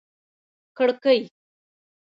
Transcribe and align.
کړکۍ 0.77 1.19